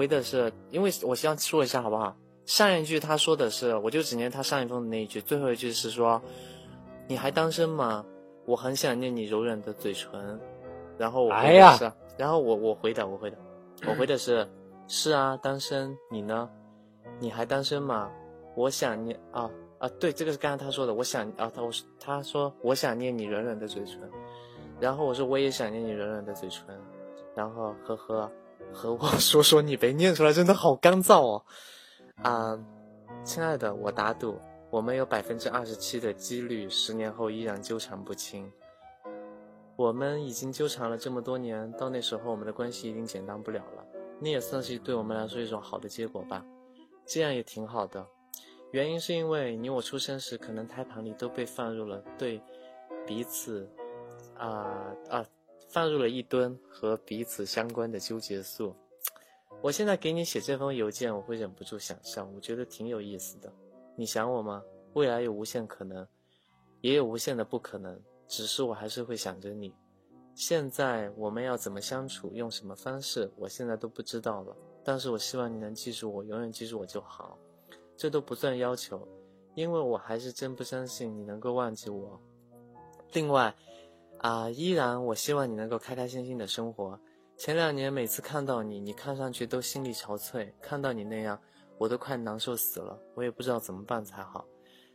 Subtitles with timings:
[0.00, 2.16] 回的是，因为我先说一下好不好？
[2.46, 6.22] 上一句他说的是，我就只念他上一封的那一句，最后一句是说，
[7.06, 8.02] 你还单身吗？
[8.46, 10.40] 我很想念你柔软的嘴唇。
[10.96, 13.36] 然后我回的是，然后我我回的我回的，
[13.86, 14.48] 我回的是，
[14.88, 15.94] 是啊，单身。
[16.10, 16.48] 你呢？
[17.18, 18.10] 你还单身吗？
[18.56, 21.70] 我想念啊啊，对，这个是刚才他说的，我想啊，他我
[22.00, 24.00] 他说我想念你软软的嘴唇。
[24.80, 26.64] 然后我说我也想念你软软的嘴唇。
[27.36, 28.32] 然后呵呵，
[28.72, 31.44] 和我 说说你被念出来真的好干燥哦。
[32.22, 32.58] 啊，
[33.24, 34.38] 亲爱的，我打赌
[34.70, 38.50] 我们有百分之二十七的几率十年后依然纠缠不清。
[39.76, 43.84] 我们已经纠缠了这么多年，到那时候我们的关系一定简单不了了。
[44.20, 46.44] 那也算是对我们来说一种好的结果吧，
[47.06, 48.06] 这样也挺好的。
[48.72, 52.40] 原因是因为你我出生时，可能胎盘里都被放入了对
[53.06, 53.66] 彼此，
[54.36, 55.24] 啊啊，
[55.72, 58.74] 放入了一吨和彼此相关的纠结素。
[59.62, 63.52] 我现在给你写这封邮件，我会忍不住想象，我觉得挺有意思的。
[63.94, 64.62] 你想我吗？
[64.94, 66.04] 未来有无限可能，
[66.80, 68.00] 也有无限的不可能。
[68.26, 69.72] 只是我还是会想着你。
[70.34, 74.56] 现在我们要怎么相处，用什么方式，我现在都不知道了。
[74.82, 77.38] 但是我希望你能记住我，永远记住我就好。
[77.96, 79.06] 这都不算要求，
[79.54, 82.18] 因为我还是真不相信你能够忘记我。
[83.12, 83.54] 另外，
[84.20, 86.98] 啊，依然我希望你能够开开心心的生活。
[87.38, 91.40] 前两年每次看到你，你看上去都心力憔悴，看到你那样，
[91.78, 92.98] 我都快难受死了。
[93.14, 94.44] 我也不知道怎么办才好。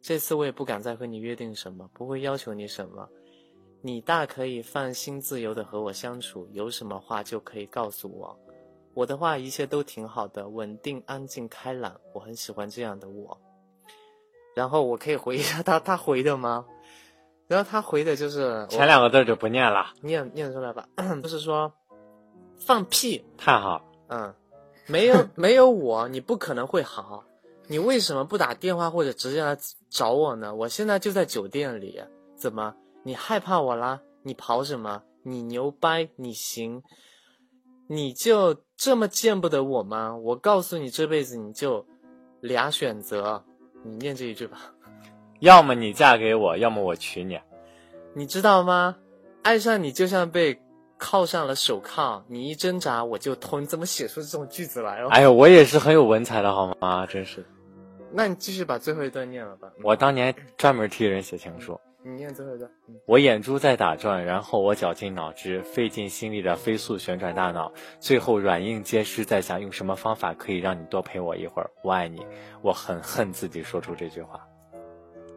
[0.00, 3.08] 这次我也不敢再和你约定什么，不会要求你什么。
[3.82, 8.38] 你大可以放心自由的和我相处，有什么话就可以告诉我。
[8.94, 13.36] 我的话一切都挺好的，稳定、安静、开朗，我很喜欢这样的我。
[14.54, 16.64] 然后我可以回一下他，他回的吗？
[17.48, 20.86] 然后他回的就是前两个字就不念了，念念出来吧。
[21.22, 21.72] 就是说，
[22.58, 23.82] 放屁，太好。
[24.08, 24.34] 嗯，
[24.86, 27.24] 没有没有我，你不可能会好。
[27.66, 29.56] 你为什么不打电话或者直接来
[29.90, 30.54] 找我呢？
[30.54, 32.00] 我现在就在酒店里，
[32.36, 32.74] 怎么？
[33.02, 34.00] 你害怕我啦？
[34.22, 35.02] 你跑什么？
[35.22, 36.08] 你牛掰？
[36.16, 36.82] 你行？
[37.88, 40.14] 你就这么见不得我吗？
[40.16, 41.86] 我告诉你，这辈子你就
[42.40, 43.42] 俩选择，
[43.82, 44.74] 你念这一句吧。
[45.40, 47.38] 要么你嫁给我，要么我娶你。
[48.14, 48.96] 你知道吗？
[49.42, 50.58] 爱上你就像被
[50.98, 53.62] 铐上了手铐，你一挣扎我就痛。
[53.62, 55.08] 你怎么写出这种句子来哦？
[55.10, 57.06] 哎呦，我也是很有文采的好吗？
[57.06, 57.46] 真是。
[58.10, 59.70] 那你继续把最后一段念了吧。
[59.84, 61.78] 我当年专门替人写情书。
[62.02, 62.70] 你念最后一段。
[63.06, 71.70] 我眼珠在打转，然后我绞尽脑汁，费尽心力的飞速旋转大脑，最后软硬皆施，在想用什么方法可以让你多陪我一会儿。
[71.82, 72.24] 我爱你，
[72.62, 74.40] 我很恨自己说出这句话。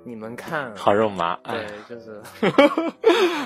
[0.04, 1.38] 你们看，好肉麻。
[1.44, 2.22] 对，就是。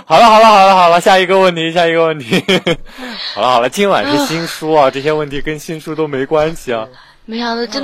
[0.06, 2.42] 好了好了好了好了，下一个问题，下一个问题。
[3.36, 6.88] 好了好了，今晚是新书啊， 这些问题跟新书都没关系啊。
[7.26, 7.84] 没想到真的。